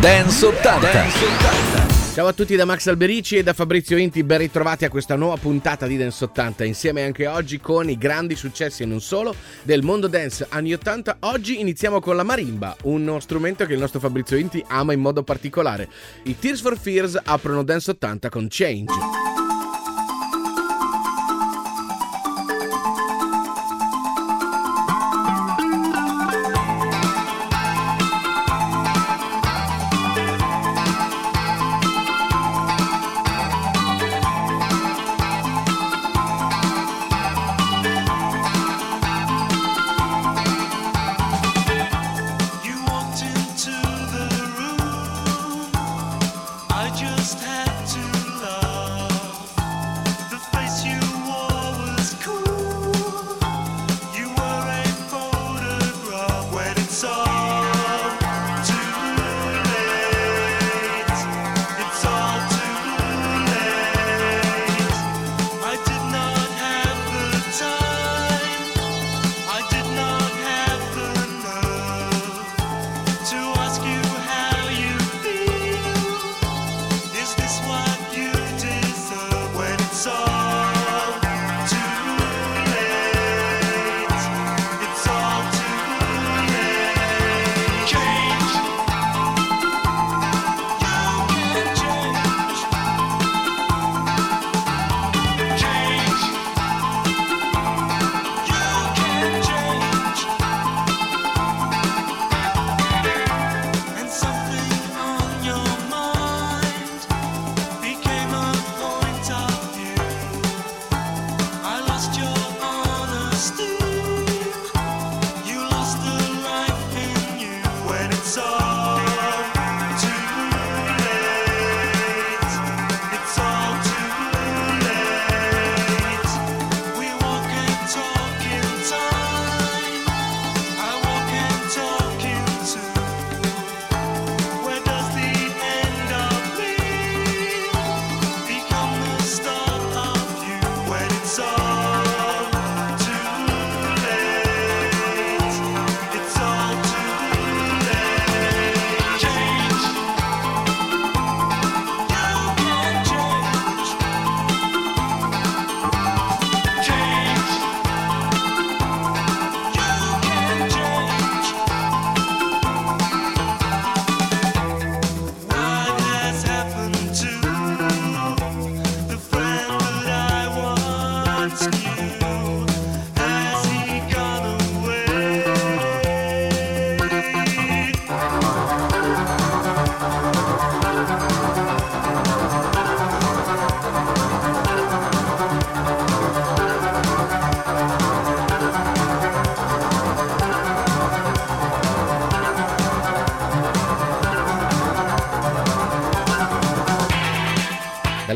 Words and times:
Dance 0.00 0.46
80. 0.46 0.92
Dance 0.92 1.24
80. 1.26 2.14
Ciao 2.14 2.26
a 2.26 2.32
tutti 2.32 2.56
da 2.56 2.64
Max 2.64 2.86
Alberici 2.86 3.36
e 3.36 3.42
da 3.42 3.52
Fabrizio 3.52 3.98
Inti, 3.98 4.24
ben 4.24 4.38
ritrovati 4.38 4.86
a 4.86 4.88
questa 4.88 5.14
nuova 5.14 5.36
puntata 5.36 5.86
di 5.86 5.98
Dance 5.98 6.24
80, 6.24 6.64
insieme 6.64 7.04
anche 7.04 7.26
oggi 7.26 7.60
con 7.60 7.90
i 7.90 7.98
grandi 7.98 8.34
successi 8.34 8.82
e 8.82 8.86
non 8.86 9.02
solo 9.02 9.34
del 9.62 9.82
mondo 9.82 10.06
dance 10.06 10.46
anni 10.48 10.72
80. 10.72 11.18
Oggi 11.20 11.60
iniziamo 11.60 12.00
con 12.00 12.16
la 12.16 12.22
marimba, 12.22 12.74
uno 12.84 13.20
strumento 13.20 13.66
che 13.66 13.74
il 13.74 13.78
nostro 13.78 14.00
Fabrizio 14.00 14.38
Inti 14.38 14.64
ama 14.68 14.94
in 14.94 15.00
modo 15.00 15.22
particolare. 15.22 15.86
I 16.22 16.38
Tears 16.38 16.62
for 16.62 16.78
Fears 16.78 17.20
aprono 17.22 17.62
Dance 17.62 17.90
80 17.90 18.30
con 18.30 18.46
Change. 18.48 19.29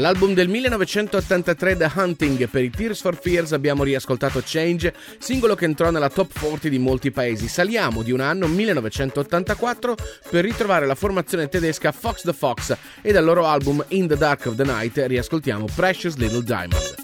Dall'album 0.04 0.34
del 0.34 0.48
1983 0.48 1.76
The 1.78 1.90
Hunting 1.94 2.46
per 2.50 2.62
i 2.62 2.68
Tears 2.68 3.00
for 3.00 3.18
Fears 3.18 3.52
abbiamo 3.52 3.84
riascoltato 3.84 4.42
Change, 4.44 4.92
singolo 5.16 5.54
che 5.54 5.64
entrò 5.64 5.90
nella 5.90 6.10
top 6.10 6.38
40 6.38 6.68
di 6.68 6.78
molti 6.78 7.10
paesi. 7.10 7.48
Saliamo 7.48 8.02
di 8.02 8.12
un 8.12 8.20
anno 8.20 8.46
1984 8.46 9.96
per 10.28 10.44
ritrovare 10.44 10.84
la 10.84 10.94
formazione 10.94 11.48
tedesca 11.48 11.90
Fox 11.90 12.20
the 12.20 12.34
Fox 12.34 12.76
e 13.00 13.12
dal 13.12 13.24
loro 13.24 13.46
album 13.46 13.82
In 13.88 14.06
the 14.06 14.18
Dark 14.18 14.44
of 14.44 14.56
the 14.56 14.64
Night 14.64 15.02
riascoltiamo 15.06 15.68
Precious 15.74 16.16
Little 16.16 16.42
Diamond. 16.42 17.03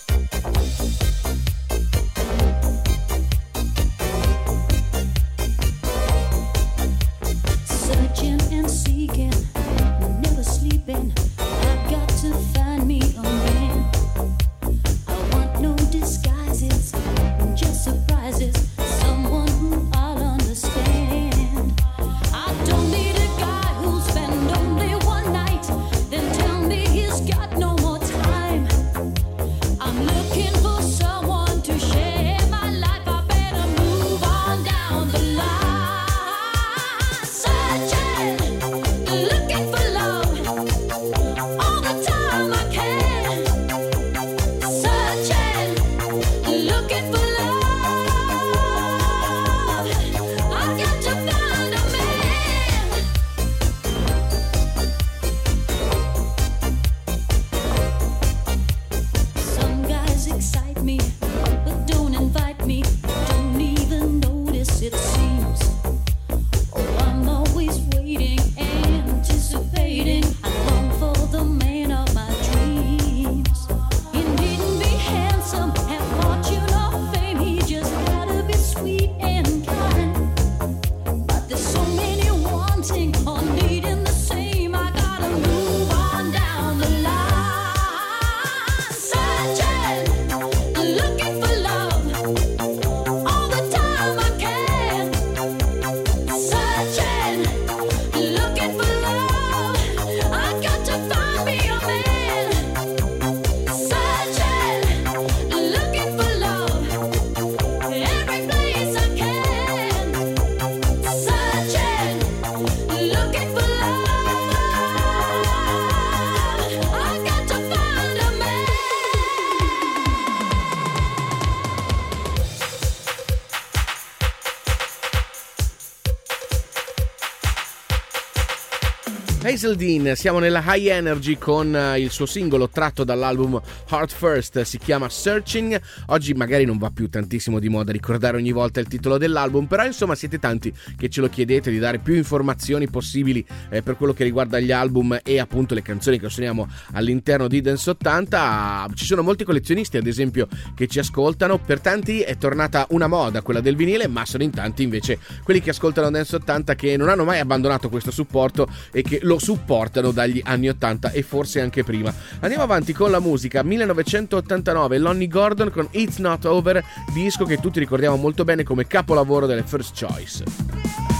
Hazel 129.43 129.75
Dean, 129.75 130.15
siamo 130.15 130.37
nella 130.37 130.63
high 130.63 130.85
energy 130.85 131.35
con 131.35 131.75
eh, 131.75 131.99
il 131.99 132.11
suo 132.11 132.27
singolo 132.27 132.69
tratto 132.69 133.03
dall'album 133.03 133.59
Heart 133.89 134.13
First, 134.13 134.61
si 134.61 134.77
chiama 134.77 135.09
Searching. 135.09 135.81
Oggi 136.07 136.33
magari 136.33 136.63
non 136.63 136.77
va 136.77 136.91
più 136.91 137.09
tantissimo 137.09 137.57
di 137.57 137.67
moda 137.67 137.91
ricordare 137.91 138.37
ogni 138.37 138.51
volta 138.51 138.79
il 138.79 138.87
titolo 138.87 139.17
dell'album, 139.17 139.65
però 139.65 139.83
insomma 139.83 140.13
siete 140.13 140.37
tanti 140.37 140.71
che 140.95 141.09
ce 141.09 141.21
lo 141.21 141.27
chiedete 141.27 141.71
di 141.71 141.79
dare 141.79 141.97
più 141.97 142.13
informazioni 142.13 142.87
possibili 142.87 143.43
eh, 143.71 143.81
per 143.81 143.97
quello 143.97 144.13
che 144.13 144.23
riguarda 144.23 144.59
gli 144.59 144.71
album 144.71 145.19
e 145.23 145.39
appunto 145.39 145.73
le 145.73 145.81
canzoni 145.81 146.19
che 146.19 146.29
suoniamo 146.29 146.67
all'interno 146.91 147.47
di 147.47 147.61
Dance 147.61 147.89
80. 147.89 148.89
Ci 148.93 149.05
sono 149.05 149.23
molti 149.23 149.43
collezionisti 149.43 149.97
ad 149.97 150.05
esempio 150.05 150.47
che 150.75 150.85
ci 150.85 150.99
ascoltano, 150.99 151.57
per 151.57 151.79
tanti 151.79 152.21
è 152.21 152.37
tornata 152.37 152.85
una 152.89 153.07
moda 153.07 153.41
quella 153.41 153.59
del 153.59 153.75
vinile, 153.75 154.07
ma 154.07 154.23
sono 154.23 154.43
in 154.43 154.51
tanti 154.51 154.83
invece 154.83 155.17
quelli 155.43 155.61
che 155.61 155.71
ascoltano 155.71 156.11
Dance 156.11 156.35
80 156.35 156.75
che 156.75 156.95
non 156.95 157.09
hanno 157.09 157.23
mai 157.23 157.39
abbandonato 157.39 157.89
questo 157.89 158.11
supporto 158.11 158.67
e 158.91 159.01
che 159.01 159.19
lo 159.30 159.30
supportano 159.39 160.11
dagli 160.11 160.41
anni 160.43 160.69
80 160.69 161.11
e 161.11 161.21
forse 161.21 161.61
anche 161.61 161.83
prima. 161.83 162.13
Andiamo 162.39 162.63
avanti 162.63 162.93
con 162.93 163.11
la 163.11 163.19
musica. 163.19 163.63
1989 163.63 164.97
Lonnie 164.97 165.27
Gordon 165.27 165.71
con 165.71 165.87
It's 165.91 166.17
Not 166.17 166.45
Over, 166.45 166.83
disco 167.13 167.45
che 167.45 167.59
tutti 167.59 167.79
ricordiamo 167.79 168.15
molto 168.15 168.43
bene 168.43 168.63
come 168.63 168.87
capolavoro 168.87 169.45
delle 169.45 169.63
First 169.63 169.97
Choice. 169.99 171.10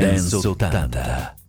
Dance 0.00 0.34
80. 0.34 1.41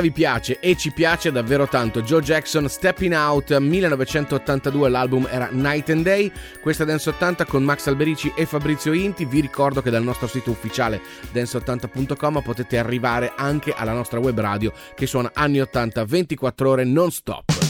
Questa 0.00 0.02
vi 0.02 0.12
piace 0.12 0.58
e 0.60 0.76
ci 0.76 0.92
piace 0.92 1.30
davvero 1.30 1.68
tanto. 1.68 2.02
Joe 2.02 2.22
Jackson, 2.22 2.68
Stepping 2.68 3.12
Out, 3.14 3.56
1982, 3.56 4.88
l'album 4.88 5.26
era 5.30 5.48
Night 5.50 5.90
and 5.90 6.04
Day. 6.04 6.30
Questa 6.60 6.84
Dance 6.84 7.10
80 7.10 7.44
con 7.44 7.62
Max 7.62 7.86
Alberici 7.86 8.32
e 8.34 8.46
Fabrizio 8.46 8.92
Inti. 8.92 9.24
Vi 9.24 9.40
ricordo 9.40 9.82
che 9.82 9.90
dal 9.90 10.02
nostro 10.02 10.26
sito 10.26 10.50
ufficiale 10.50 11.00
dance80.com 11.32 12.42
potete 12.42 12.78
arrivare 12.78 13.32
anche 13.36 13.72
alla 13.76 13.92
nostra 13.92 14.18
web 14.18 14.38
radio 14.38 14.72
che 14.94 15.06
suona 15.06 15.30
anni 15.34 15.60
80 15.60 16.04
24 16.04 16.70
ore 16.70 16.84
non 16.84 17.10
stop. 17.10 17.69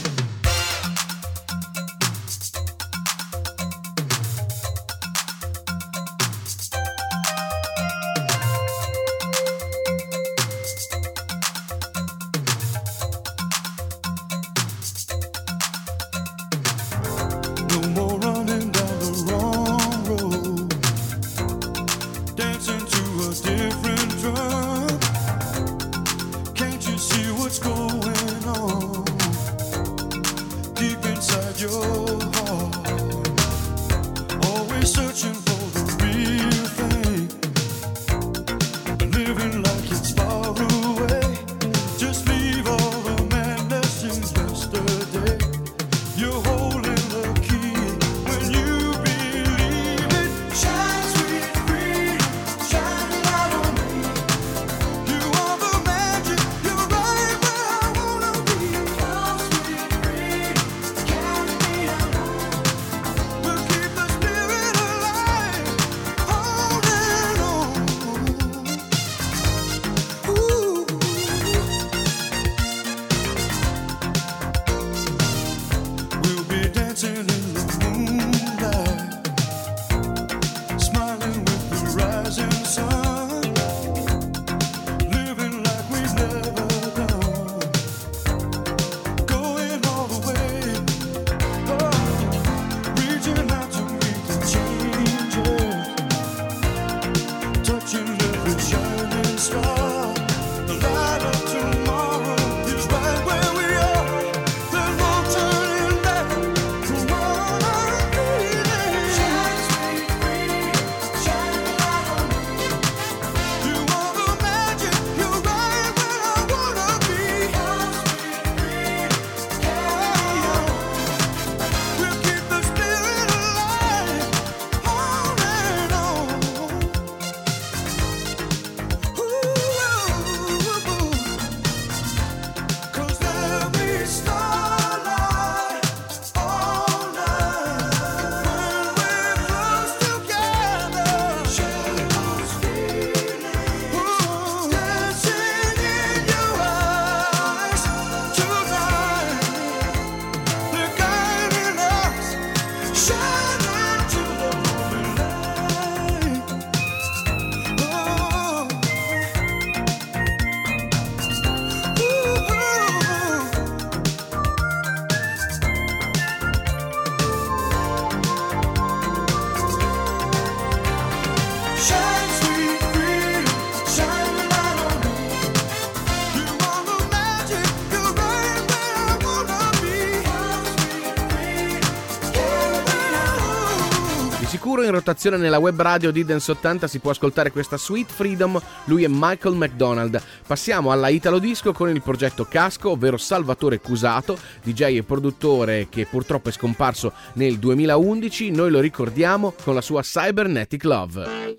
Rotazione 185.10 185.38
nella 185.38 185.58
web 185.58 185.80
radio 185.80 186.12
di 186.12 186.24
Dance 186.24 186.52
80 186.52 186.86
si 186.86 187.00
può 187.00 187.10
ascoltare 187.10 187.50
questa 187.50 187.76
Sweet 187.76 188.12
Freedom, 188.12 188.60
lui 188.84 189.02
è 189.02 189.08
Michael 189.08 189.56
McDonald. 189.56 190.22
Passiamo 190.46 190.92
alla 190.92 191.08
Italo 191.08 191.40
Disco 191.40 191.72
con 191.72 191.88
il 191.88 192.00
progetto 192.00 192.44
Casco, 192.44 192.90
ovvero 192.90 193.16
Salvatore 193.16 193.80
Cusato, 193.80 194.38
DJ 194.62 194.98
e 194.98 195.02
produttore 195.02 195.88
che 195.88 196.06
purtroppo 196.06 196.48
è 196.48 196.52
scomparso 196.52 197.12
nel 197.34 197.58
2011, 197.58 198.50
noi 198.50 198.70
lo 198.70 198.78
ricordiamo 198.78 199.52
con 199.64 199.74
la 199.74 199.80
sua 199.80 200.02
Cybernetic 200.02 200.84
Love. 200.84 201.56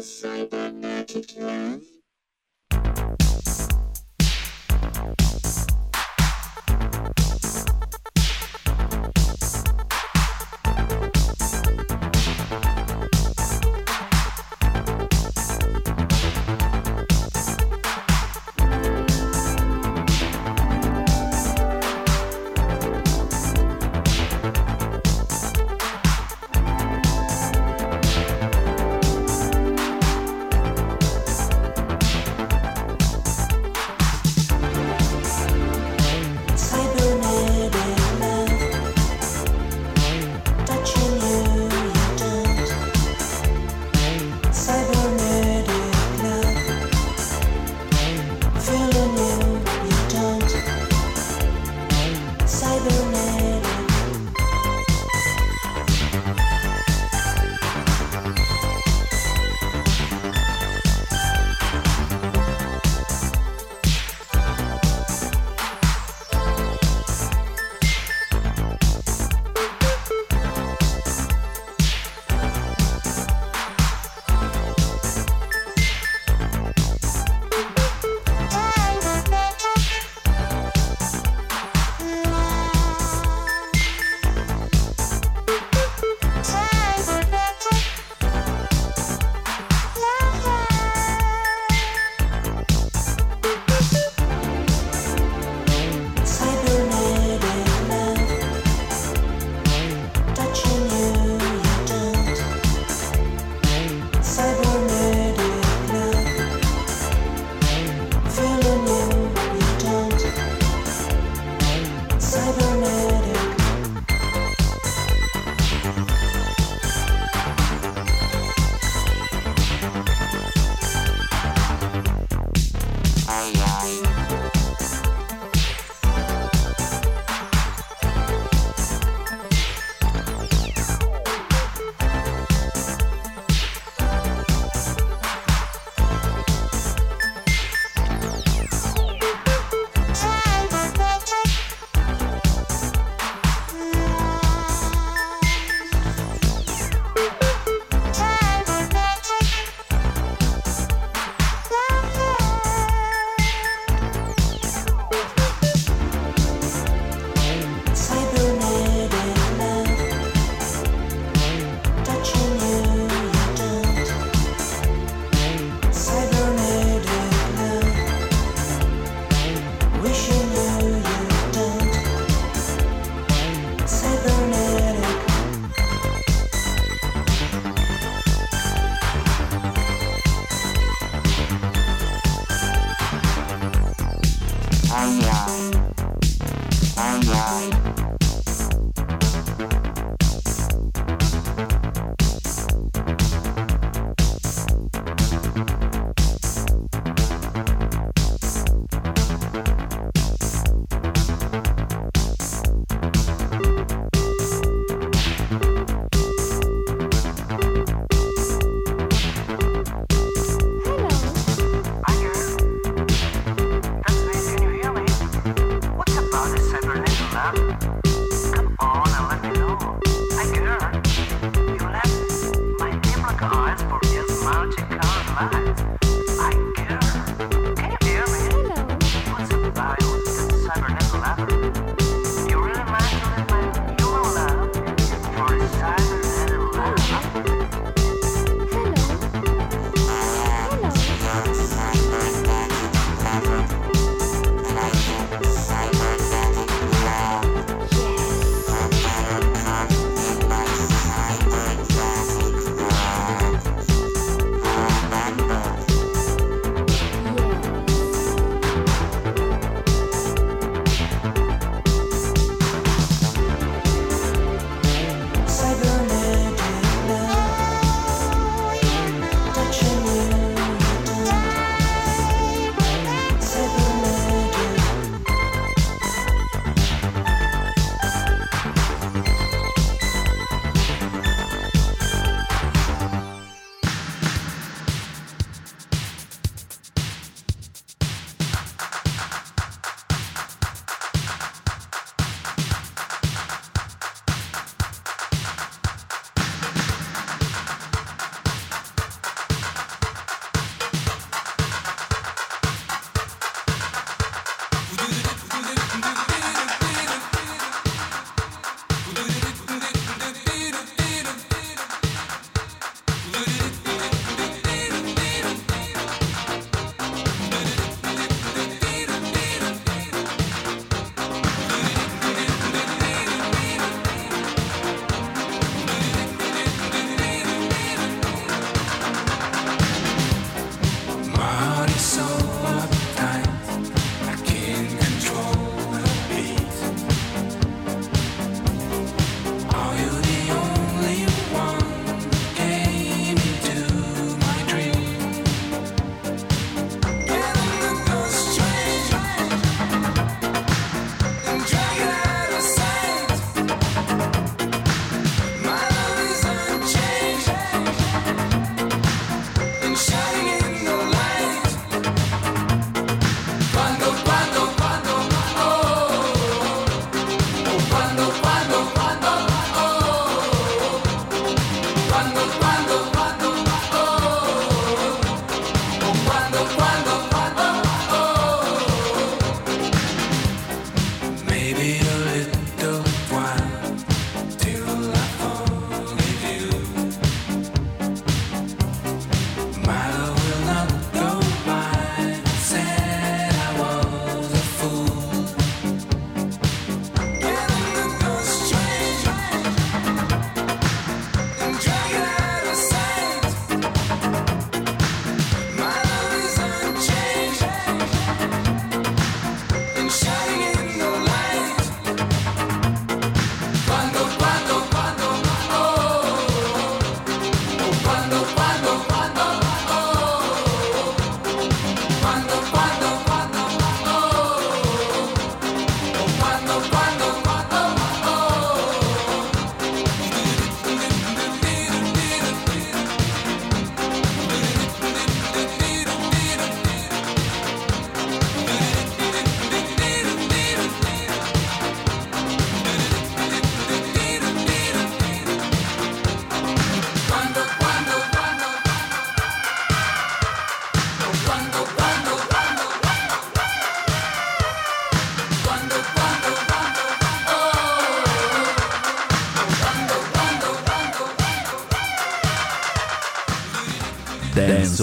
Cybernetic 0.00 1.34
Love? 1.38 3.13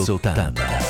80. 0.06 0.81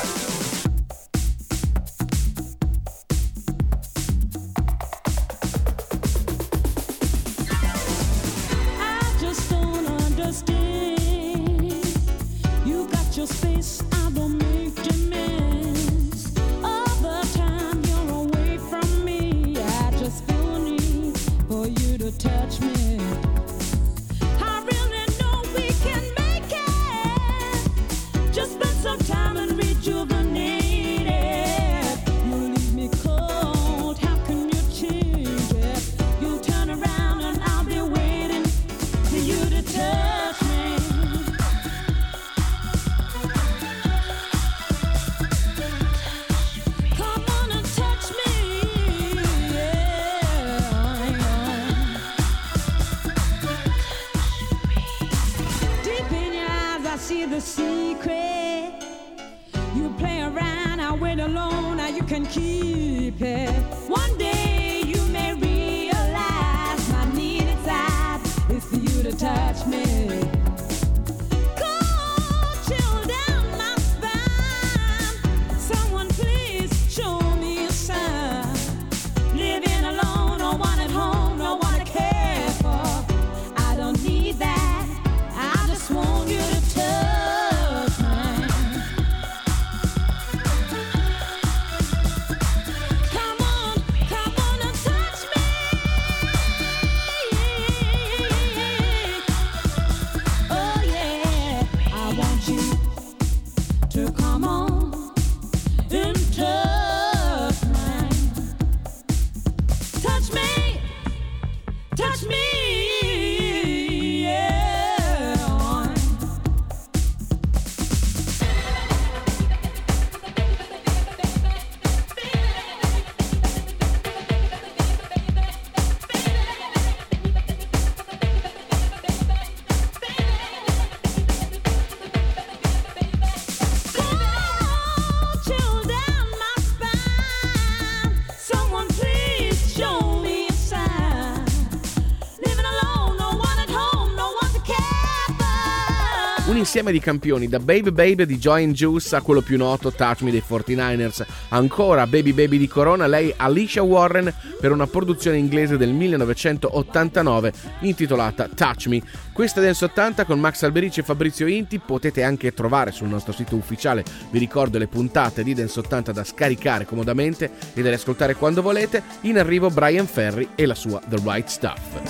Insieme 146.82 146.92
di 146.92 147.00
campioni, 147.00 147.48
da 147.48 147.60
Baby 147.60 147.92
Baby 147.92 148.26
di 148.26 148.38
Joy 148.38 148.64
and 148.64 148.74
Juice 148.74 149.14
a 149.14 149.22
quello 149.22 149.40
più 149.40 149.56
noto 149.56 149.92
Touch 149.92 150.22
Me 150.22 150.32
dei 150.32 150.42
49ers, 150.46 151.24
ancora 151.50 152.06
Baby 152.06 152.32
Baby 152.32 152.58
di 152.58 152.66
Corona, 152.66 153.06
lei 153.06 153.32
Alicia 153.36 153.82
Warren 153.82 154.32
per 154.60 154.72
una 154.72 154.86
produzione 154.86 155.36
inglese 155.36 155.76
del 155.76 155.92
1989 155.92 157.52
intitolata 157.80 158.48
Touch 158.48 158.86
Me. 158.86 159.00
Questa 159.32 159.60
Dance 159.60 159.84
80 159.84 160.24
con 160.24 160.40
Max 160.40 160.62
Alberici 160.62 161.00
e 161.00 161.04
Fabrizio 161.04 161.46
Inti 161.46 161.78
potete 161.78 162.22
anche 162.24 162.52
trovare 162.52 162.90
sul 162.90 163.08
nostro 163.08 163.32
sito 163.32 163.54
ufficiale, 163.54 164.04
vi 164.30 164.38
ricordo 164.38 164.78
le 164.78 164.88
puntate 164.88 165.44
di 165.44 165.54
Dance 165.54 165.78
80 165.78 166.12
da 166.12 166.24
scaricare 166.24 166.84
comodamente 166.84 167.50
e 167.74 167.82
da 167.82 167.92
ascoltare 167.92 168.34
quando 168.34 168.60
volete, 168.62 169.02
in 169.22 169.38
arrivo 169.38 169.70
Brian 169.70 170.06
Ferry 170.06 170.48
e 170.56 170.66
la 170.66 170.74
sua 170.74 171.00
The 171.06 171.20
Right 171.22 171.46
Stuff. 171.46 172.00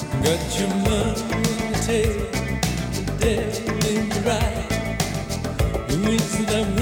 It's 6.04 6.81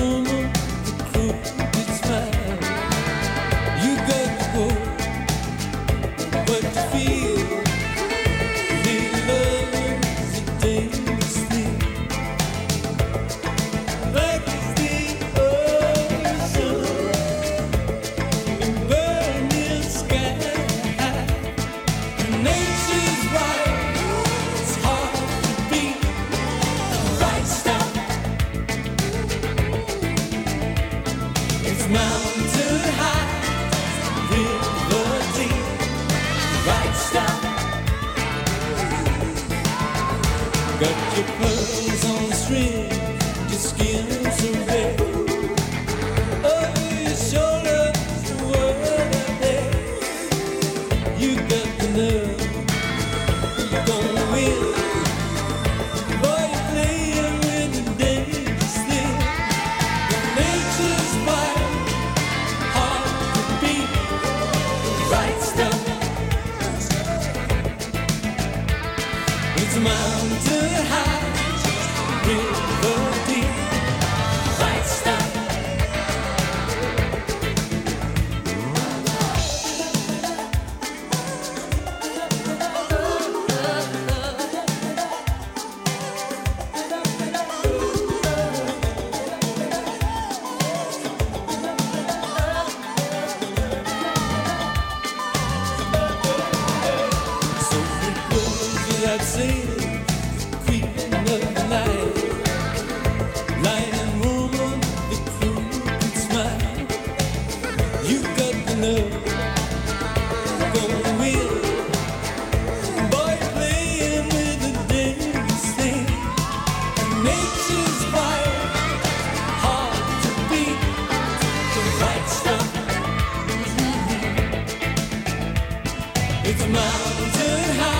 It's 126.53 126.65
a 126.65 126.69
mountain 126.69 127.77
high. 127.79 128.00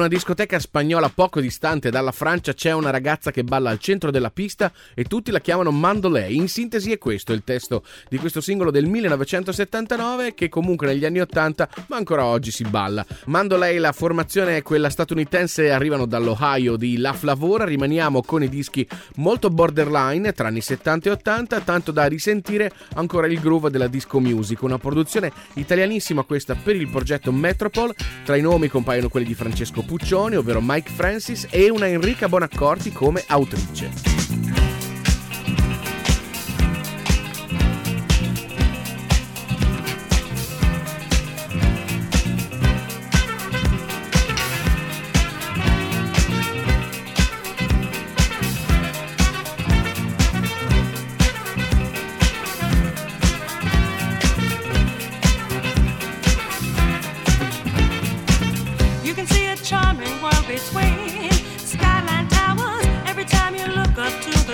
una 0.00 0.08
discoteca 0.08 0.58
spagnola 0.58 1.10
poco 1.10 1.40
distante 1.40 1.90
dalla 1.90 2.10
Francia 2.10 2.54
c'è 2.54 2.72
una 2.72 2.88
ragazza 2.88 3.30
che 3.30 3.44
balla 3.44 3.68
al 3.68 3.78
centro 3.78 4.10
della 4.10 4.30
pista 4.30 4.72
e 4.94 5.04
tutti 5.04 5.30
la 5.30 5.40
chiamano 5.40 5.70
Mandolei. 5.70 6.36
In 6.36 6.48
sintesi 6.48 6.90
è 6.90 6.96
questo 6.96 7.34
il 7.34 7.44
testo 7.44 7.84
di 8.08 8.16
questo 8.16 8.40
singolo 8.40 8.70
del 8.70 8.86
1979 8.86 10.32
che 10.32 10.48
comunque 10.48 10.86
negli 10.86 11.04
anni 11.04 11.20
80 11.20 11.68
ma 11.88 11.96
ancora 11.96 12.24
oggi 12.24 12.50
si 12.50 12.64
balla. 12.64 13.04
Mandolei, 13.26 13.76
la 13.76 13.92
formazione 13.92 14.56
è 14.56 14.62
quella 14.62 14.88
statunitense, 14.88 15.70
arrivano 15.70 16.06
dall'Ohio 16.06 16.76
di 16.76 16.96
La 16.96 17.12
Flavora, 17.12 17.64
rimaniamo 17.64 18.22
con 18.22 18.42
i 18.42 18.48
dischi 18.48 18.88
molto 19.16 19.50
borderline 19.50 20.32
tra 20.32 20.48
anni 20.48 20.62
70 20.62 21.10
e 21.10 21.12
80, 21.12 21.60
tanto 21.60 21.92
da 21.92 22.06
risentire 22.06 22.72
ancora 22.94 23.26
il 23.26 23.38
groove 23.38 23.68
della 23.68 23.88
disco 23.88 24.18
music, 24.18 24.62
una 24.62 24.78
produzione 24.78 25.30
italianissima 25.54 26.22
questa 26.22 26.54
per 26.54 26.74
il 26.74 26.88
progetto 26.88 27.32
Metropol, 27.32 27.94
tra 28.24 28.36
i 28.36 28.40
nomi 28.40 28.68
compaiono 28.68 29.10
quelli 29.10 29.26
di 29.26 29.34
Francesco 29.34 29.82
Puccioni, 29.90 30.36
ovvero 30.36 30.60
Mike 30.62 30.88
Francis, 30.88 31.48
e 31.50 31.68
una 31.68 31.88
Enrica 31.88 32.28
Bonaccorti 32.28 32.92
come 32.92 33.24
autrice. 33.26 34.69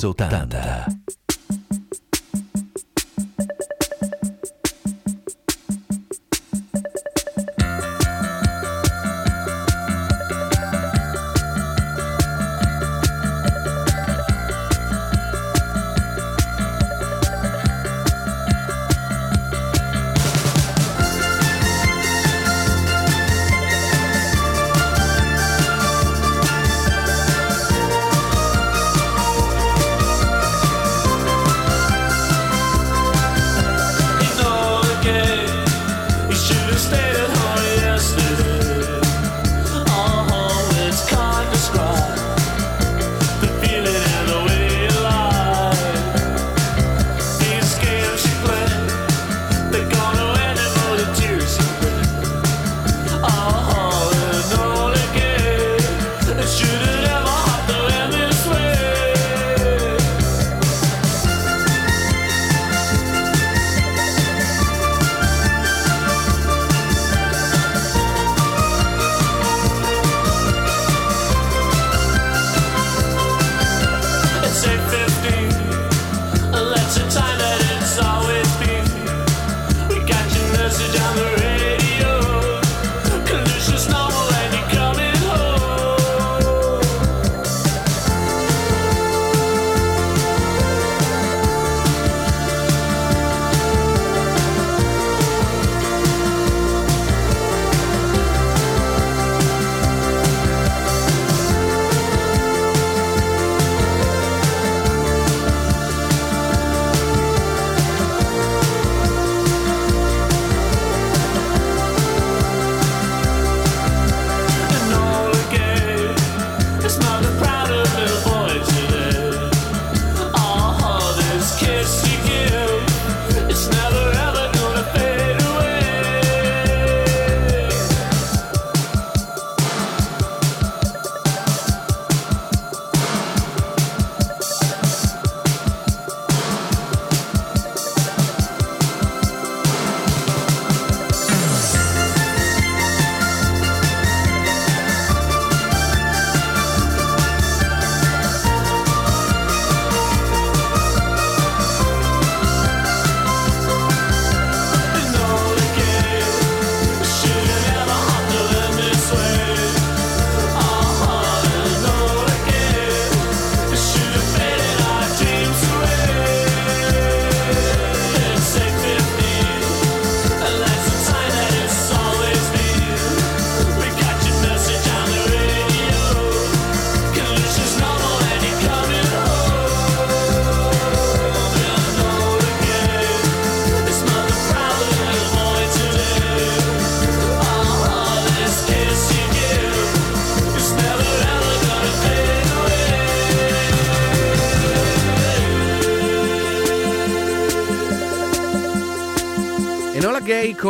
Sultanda. 0.00 0.86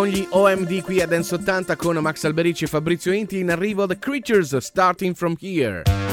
con 0.07 0.15
gli 0.15 0.27
OMD 0.31 0.83
qui 0.83 1.01
a 1.01 1.07
Dance 1.07 1.35
80 1.35 1.75
con 1.75 1.97
Max 1.97 2.23
Alberici 2.25 2.65
e 2.65 2.67
Fabrizio 2.69 3.13
Inti 3.13 3.39
in 3.39 3.51
arrivo 3.51 3.87
The 3.87 3.99
Creatures 3.99 4.57
Starting 4.57 5.15
From 5.15 5.35
Here. 5.41 6.06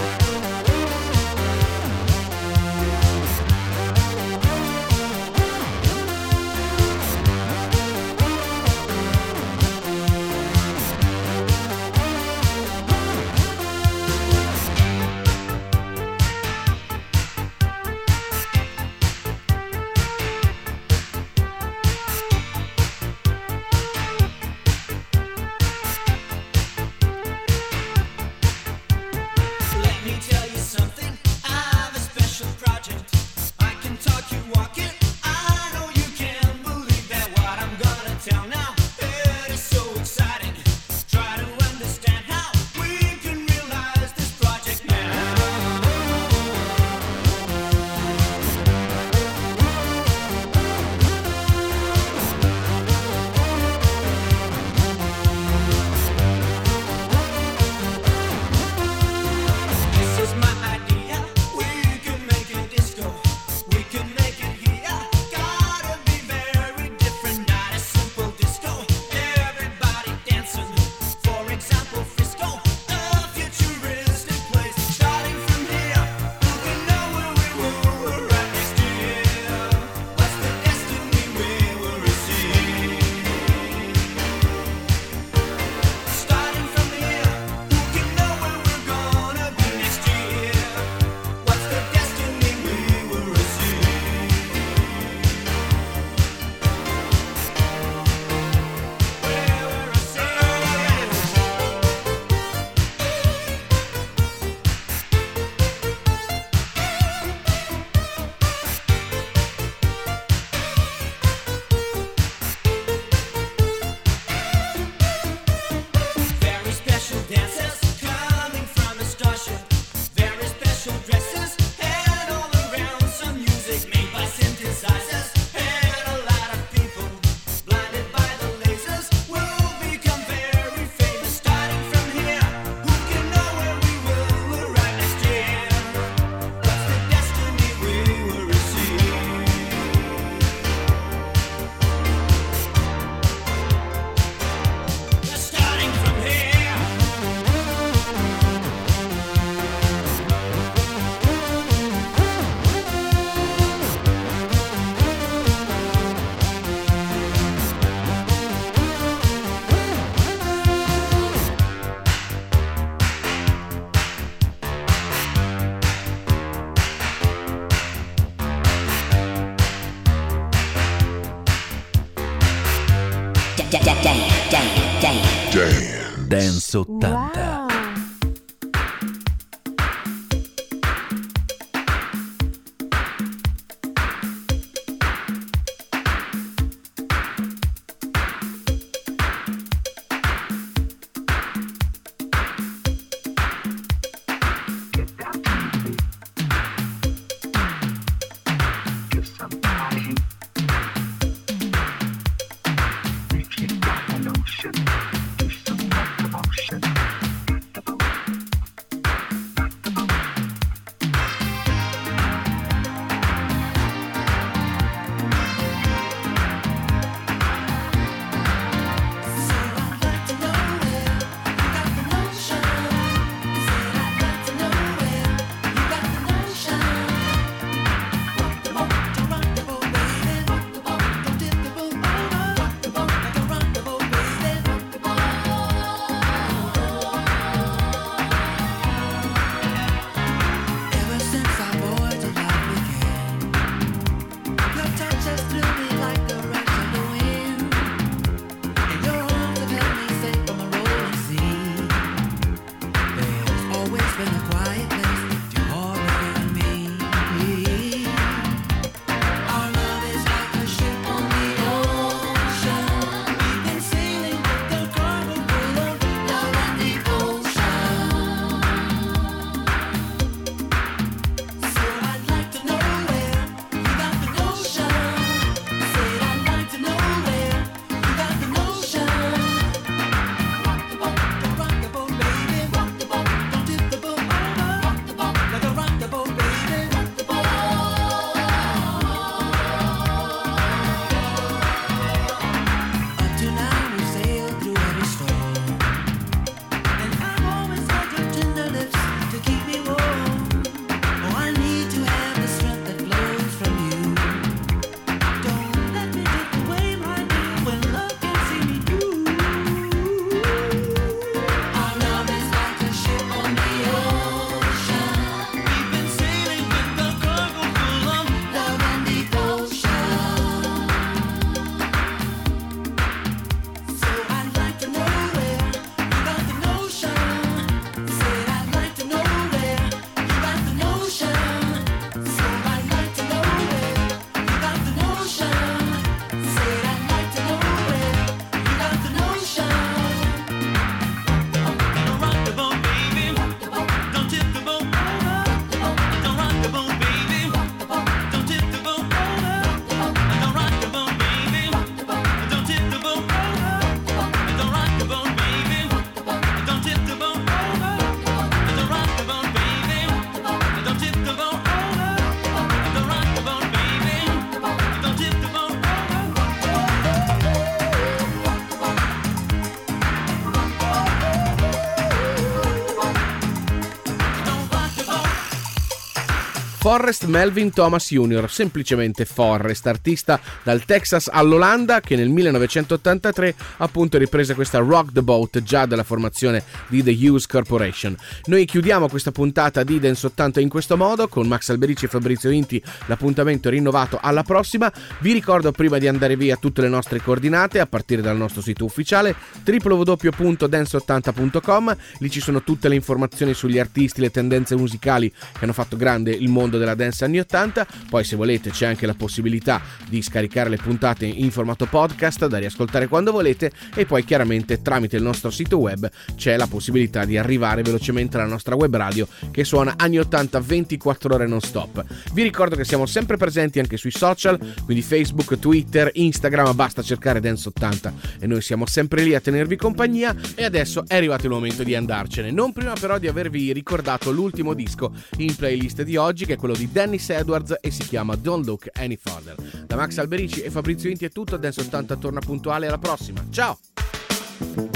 Forrest 376.84 377.24
Melvin 377.28 377.72
Thomas 377.72 378.10
Jr., 378.10 378.50
semplicemente 378.50 379.24
Forrest, 379.24 379.88
artista 379.88 380.38
dal 380.64 380.84
Texas 380.84 381.30
all'Olanda 381.32 382.02
che 382.02 382.18
nel 382.18 382.28
1983 382.28 383.56
appunto 383.78 384.18
riprese 384.18 384.54
questa 384.54 384.80
Rock 384.80 385.14
the 385.14 385.22
Boat 385.22 385.64
già 385.64 385.86
dalla 385.86 386.04
formazione 386.04 386.62
di 386.90 387.02
The 387.02 387.18
Hughes 387.18 387.48
Corporation. 387.48 388.14
Noi 388.48 388.66
chiudiamo 388.66 389.08
questa 389.08 389.32
puntata 389.32 389.84
di 389.84 389.98
Dance 389.98 390.26
80 390.26 390.60
in 390.60 390.68
questo 390.68 390.98
modo 390.98 391.30
con 391.30 391.48
Max 391.48 391.70
Alberici 391.70 392.04
e 392.04 392.10
Fabrizio 392.10 392.50
Inti, 392.50 392.84
l'appuntamento 393.06 393.70
è 393.70 393.72
rinnovato 393.72 394.20
alla 394.22 394.44
prossima. 394.44 394.92
Vi 395.20 395.32
ricordo 395.32 395.72
prima 395.72 396.00
di 396.00 396.10
andare 396.10 396.36
via 396.36 396.58
tutte 396.58 396.82
le 396.82 396.90
nostre 396.90 397.22
coordinate 397.22 397.80
a 397.80 397.86
partire 397.86 398.22
dal 398.22 398.36
nostro 398.36 398.62
sito 398.62 398.84
ufficiale 398.84 399.34
www.dance80.com, 399.66 401.96
lì 402.18 402.30
ci 402.30 402.42
sono 402.42 402.62
tutte 402.62 402.90
le 402.90 402.96
informazioni 402.96 403.54
sugli 403.54 403.80
artisti, 403.80 404.20
le 404.20 404.32
tendenze 404.32 404.76
musicali 404.76 405.32
che 405.32 405.60
hanno 405.62 405.72
fatto 405.72 405.96
grande 405.96 406.32
il 406.32 406.50
mondo 406.50 406.72
della 406.78 406.96
dance 406.96 407.26
anni 407.26 407.40
80, 407.40 407.88
poi 408.10 408.24
se 408.24 408.36
volete 408.36 408.72
c'è 408.72 408.86
anche 408.86 409.06
la 409.06 409.14
possibilità 409.14 409.82
di 410.08 410.22
scaricare 410.22 410.70
le 410.70 410.78
puntate 410.78 411.26
in 411.26 411.52
formato 411.52 411.86
podcast 411.86 412.48
da 412.48 412.58
riascoltare 412.58 413.08
quando 413.08 413.32
volete. 413.32 413.72
E 413.96 414.06
poi 414.06 414.24
chiaramente 414.24 414.82
tramite 414.82 415.18
il 415.18 415.24
nostro 415.24 415.50
sito 415.50 415.78
web 415.78 416.10
c'è 416.36 416.58
la 416.58 416.68
possibilità 416.68 417.26
di 417.26 417.38
arrivare 417.38 417.82
velocemente 417.82 418.38
alla 418.38 418.48
nostra 418.48 418.76
web 418.76 418.96
radio 418.96 419.28
che 419.52 419.64
suona 419.64 419.94
anni 419.98 420.20
80 420.20 420.60
24 420.60 421.34
ore 421.34 421.48
non 421.48 421.62
stop. 421.62 422.04
Vi 422.34 422.44
ricordo 422.44 422.76
che 422.76 422.86
siamo 422.86 423.06
sempre 423.06 423.38
presenti 423.38 423.80
anche 423.80 423.98
sui 423.98 424.12
social, 424.12 424.58
quindi 424.86 425.04
Facebook, 425.04 425.60
Twitter, 425.60 426.10
Instagram, 426.14 426.76
basta 426.76 427.02
cercare 427.02 427.40
Dance 427.40 427.70
80 427.70 428.14
e 428.40 428.48
noi 428.48 428.62
siamo 428.62 428.86
sempre 428.86 429.24
lì 429.24 429.36
a 429.36 429.40
tenervi 429.40 429.76
compagnia. 429.76 430.36
E 430.56 430.64
adesso 430.64 431.04
è 431.08 431.16
arrivato 431.16 431.46
il 431.46 431.52
momento 431.52 431.84
di 431.84 431.96
andarcene, 431.96 432.52
non 432.52 432.72
prima 432.74 432.94
però 432.94 433.18
di 433.18 433.28
avervi 433.28 433.74
ricordato 433.74 434.32
l'ultimo 434.32 434.74
disco 434.74 435.14
in 435.38 435.56
playlist 435.56 436.02
di 436.04 436.18
oggi 436.18 436.46
che 436.46 436.54
è 436.54 436.58
quello 436.64 436.78
di 436.78 436.90
Dennis 436.90 437.30
Edwards 437.30 437.76
e 437.82 437.92
si 437.92 438.04
chiama 438.08 438.38
Don't 438.38 438.66
Look 438.66 438.88
Any 438.94 439.18
Further. 439.22 439.56
Da 439.86 439.98
Max 439.98 440.18
Alberici 440.18 440.62
e 440.62 440.70
Fabrizio 440.70 441.10
Inti 441.10 441.26
è 441.26 441.30
tutto, 441.30 441.58
Dance 441.58 441.82
80 441.82 442.16
torna 442.16 442.40
puntuale 442.40 442.88
alla 442.88 442.98
prossima. 442.98 443.46
Ciao! 443.50 444.93